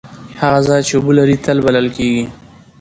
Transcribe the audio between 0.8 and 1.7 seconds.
چې اوبه لري تل